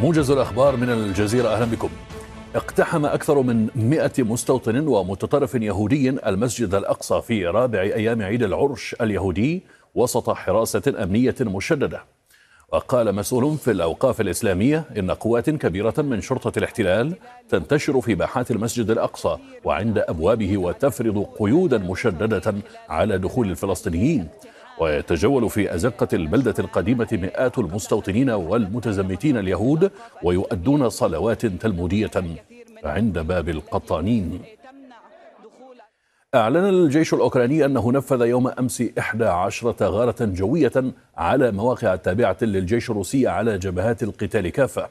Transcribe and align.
موجز 0.00 0.30
الأخبار 0.30 0.76
من 0.76 0.90
الجزيرة 0.90 1.48
أهلا 1.48 1.64
بكم. 1.64 1.88
اقتحم 2.54 3.06
أكثر 3.06 3.42
من 3.42 3.68
مئة 3.74 4.22
مستوطن 4.22 4.88
ومتطرف 4.88 5.54
يهودي 5.54 6.10
المسجد 6.10 6.74
الأقصى 6.74 7.22
في 7.22 7.46
رابع 7.46 7.80
أيام 7.80 8.22
عيد 8.22 8.42
العرش 8.42 8.96
اليهودي 9.00 9.62
وسط 9.94 10.30
حراسة 10.30 10.82
أمنية 11.02 11.34
مشددة. 11.40 12.02
وقال 12.72 13.14
مسؤول 13.14 13.56
في 13.56 13.70
الأوقاف 13.70 14.20
الإسلامية 14.20 14.84
إن 14.98 15.10
قوات 15.10 15.50
كبيرة 15.50 15.94
من 15.98 16.20
شرطة 16.20 16.58
الاحتلال 16.58 17.14
تنتشر 17.48 18.00
في 18.00 18.14
باحات 18.14 18.50
المسجد 18.50 18.90
الأقصى 18.90 19.36
وعند 19.64 19.98
أبوابه 19.98 20.58
وتفرض 20.58 21.26
قيودا 21.38 21.78
مشددة 21.78 22.54
على 22.88 23.18
دخول 23.18 23.50
الفلسطينيين. 23.50 24.28
ويتجول 24.78 25.50
في 25.50 25.74
أزقة 25.74 26.08
البلدة 26.12 26.54
القديمة 26.58 27.08
مئات 27.12 27.58
المستوطنين 27.58 28.30
والمتزمتين 28.30 29.36
اليهود 29.36 29.90
ويؤدون 30.22 30.88
صلوات 30.88 31.46
تلمودية 31.46 32.10
عند 32.84 33.18
باب 33.18 33.48
القطانين. 33.48 34.42
أعلن 36.34 36.68
الجيش 36.68 37.14
الأوكراني 37.14 37.64
أنه 37.64 37.92
نفذ 37.92 38.22
يوم 38.22 38.48
أمس 38.48 38.82
11 38.98 39.74
غارة 39.82 40.16
جوية 40.20 40.72
على 41.16 41.50
مواقع 41.50 41.96
تابعة 41.96 42.36
للجيش 42.42 42.90
الروسي 42.90 43.28
على 43.28 43.58
جبهات 43.58 44.02
القتال 44.02 44.48
كافة. 44.48 44.88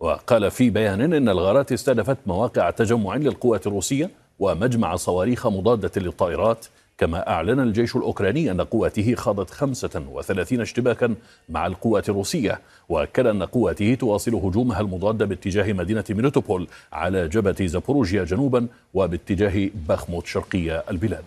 وقال 0.00 0.50
في 0.50 0.70
بيان 0.70 1.12
إن 1.12 1.28
الغارات 1.28 1.72
استهدفت 1.72 2.16
مواقع 2.26 2.70
تجمع 2.70 3.16
للقوات 3.16 3.66
الروسية 3.66 4.10
ومجمع 4.38 4.96
صواريخ 4.96 5.46
مضادة 5.46 6.00
للطائرات 6.00 6.66
كما 6.98 7.28
أعلن 7.28 7.60
الجيش 7.60 7.96
الأوكراني 7.96 8.50
أن 8.50 8.60
قواته 8.60 9.14
خاضت 9.14 9.50
35 9.50 10.60
اشتباكا 10.60 11.14
مع 11.48 11.66
القوات 11.66 12.08
الروسية 12.08 12.60
وأكد 12.88 13.26
أن 13.26 13.42
قواته 13.42 13.94
تواصل 13.94 14.34
هجومها 14.34 14.80
المضاد 14.80 15.22
باتجاه 15.22 15.72
مدينة 15.72 16.04
ميلوتوبول 16.10 16.68
على 16.92 17.28
جبهة 17.28 17.66
زابوروجيا 17.66 18.24
جنوبا 18.24 18.66
وباتجاه 18.94 19.70
بخموت 19.88 20.26
شرقية 20.26 20.84
البلاد. 20.90 21.24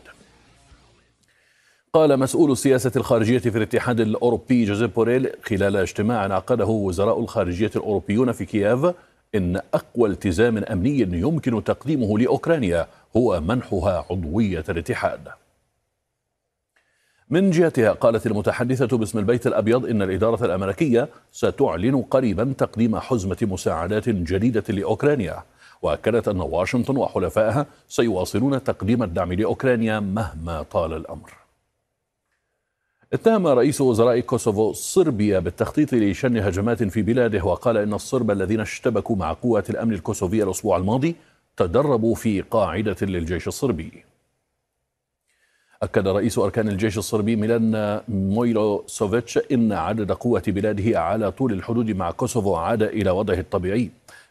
قال 1.94 2.20
مسؤول 2.20 2.52
السياسة 2.52 2.92
الخارجية 2.96 3.38
في 3.38 3.58
الاتحاد 3.58 4.00
الأوروبي 4.00 4.66
جوزيف 4.66 4.96
بوريل 4.96 5.30
خلال 5.44 5.76
اجتماع 5.76 6.34
عقده 6.34 6.66
وزراء 6.66 7.20
الخارجية 7.20 7.72
الأوروبيون 7.76 8.32
في 8.32 8.46
كييف 8.46 8.86
إن 9.36 9.62
أقوى 9.74 10.10
التزام 10.10 10.58
أمني 10.58 11.00
يمكن 11.00 11.64
تقديمه 11.64 12.20
لأوكرانيا 12.20 12.88
هو 13.18 13.42
منحها 13.42 14.06
عضوية 14.12 14.64
الاتحاد. 14.70 15.28
من 17.30 17.52
جهتها 17.52 17.92
قالت 17.92 18.28
المتحدثة 18.28 18.98
باسم 18.98 19.20
البيت 19.20 19.48
الأبيض 19.48 19.86
إن 19.86 20.02
الإدارة 20.02 20.46
الأمريكية 20.46 21.10
ستعلن 21.32 22.02
قريبا 22.02 22.54
تقديم 22.58 23.00
حزمة 23.00 23.38
مساعدات 23.42 24.10
جديدة 24.10 24.64
لأوكرانيا. 24.70 25.44
وأكدت 25.82 26.28
أن 26.28 26.42
واشنطن 26.42 26.98
وحلفائها 26.98 27.66
سيواصلون 27.88 28.64
تقديم 28.64 29.04
الدعم 29.04 29.34
لأوكرانيا 29.34 30.00
مهما 30.00 30.62
طال 30.62 30.94
الأمر. 30.94 31.34
اتهم 33.14 33.48
رئيس 33.48 33.82
وزراء 33.82 34.20
كوسوفو 34.20 34.74
صربيا 34.74 35.40
بالتخطيط 35.40 35.94
لشن 35.94 36.38
هجمات 36.38 36.84
في 36.84 37.02
بلاده 37.02 37.44
وقال 37.44 37.78
إن 37.78 37.94
الصرب 37.94 38.32
الذين 38.32 38.60
اشتبكوا 38.60 39.16
مع 39.16 39.34
قوات 39.34 39.70
الأمن 39.70 39.94
الكوسوفية 39.94 40.44
الأسبوع 40.44 40.78
الماضي 40.78 41.16
تدربوا 41.58 42.16
في 42.16 42.42
قاعدة 42.42 42.96
للجيش 43.02 43.48
الصربي. 43.48 44.04
أكد 45.84 46.08
رئيس 46.08 46.38
أركان 46.38 46.68
الجيش 46.68 46.98
الصربي 46.98 47.36
ميلان 47.36 48.02
مويلوسوفيتش 48.08 49.40
إن 49.52 49.72
عدد 49.72 50.12
قوة 50.12 50.44
بلاده 50.48 51.00
على 51.00 51.32
طول 51.32 51.54
الحدود 51.54 51.92
مع 51.92 52.12
كوسوفو 52.12 52.56
عاد 52.56 52.84
إلى 52.84 53.10
وضعه 53.10 53.40
الطبيعي. 53.40 53.90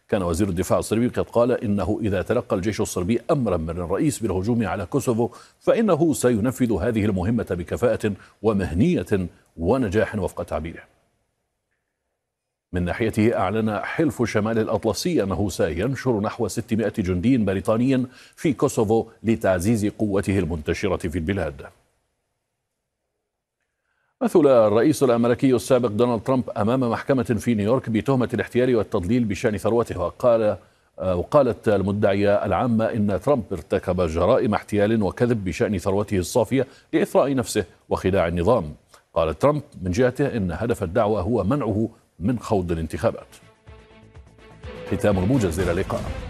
كان 0.09 0.23
وزير 0.23 0.49
الدفاع 0.49 0.79
الصربي 0.79 1.09
قد 1.09 1.25
قال 1.25 1.65
إنه 1.65 1.99
إذا 2.03 2.23
تلقى 2.23 2.57
الجيش 2.57 2.81
الصربي 2.81 3.21
أمرا 3.31 3.57
من 3.57 3.71
الرئيس 3.71 4.19
بالهجوم 4.19 4.67
على 4.67 4.87
كوسوفو 4.87 5.29
فإنه 5.61 6.13
سينفذ 6.13 6.73
هذه 6.73 7.05
المهمة 7.05 7.47
بكفاءة 7.51 8.13
ومهنية 8.43 9.29
ونجاح 9.57 10.15
وفق 10.15 10.43
تعبيره. 10.43 10.96
من 12.73 12.85
ناحيته 12.85 13.37
أعلن 13.37 13.79
حلف 13.79 14.23
شمال 14.23 14.59
الأطلسي 14.59 15.23
أنه 15.23 15.49
سينشر 15.49 16.21
نحو 16.21 16.49
600 16.49 16.93
جندي 16.99 17.37
بريطاني 17.37 18.07
في 18.37 18.53
كوسوفو 18.53 19.07
لتعزيز 19.23 19.87
قوته 19.87 20.39
المنتشرة 20.39 20.97
في 20.97 21.19
البلاد. 21.19 21.67
مثل 24.23 24.47
الرئيس 24.47 25.03
الأمريكي 25.03 25.55
السابق 25.55 25.89
دونالد 25.89 26.23
ترامب 26.23 26.51
أمام 26.51 26.81
محكمة 26.81 27.23
في 27.23 27.55
نيويورك 27.55 27.91
بتهمة 27.91 28.29
الاحتيال 28.35 28.77
والتضليل 28.77 29.25
بشأن 29.25 29.57
ثروته 29.57 30.01
وقال 30.01 30.57
وقالت 30.99 31.69
المدعية 31.69 32.45
العامة 32.45 32.85
إن 32.85 33.21
ترامب 33.21 33.45
ارتكب 33.53 34.01
جرائم 34.07 34.55
احتيال 34.55 35.03
وكذب 35.03 35.45
بشأن 35.45 35.79
ثروته 35.79 36.19
الصافية 36.19 36.67
لإثراء 36.93 37.35
نفسه 37.35 37.65
وخداع 37.89 38.29
النظام. 38.29 38.75
قال 39.15 39.39
ترامب 39.39 39.63
من 39.83 39.91
جهته 39.91 40.37
إن 40.37 40.53
هدف 40.53 40.83
الدعوة 40.83 41.21
هو 41.21 41.45
منعه 41.45 41.89
من 42.19 42.39
خوض 42.39 42.73
الانتخابات. 42.73 43.37
ختام 44.91 45.19
الموجز 45.19 45.61
إلى 45.61 45.71
اللقاء. 45.71 46.26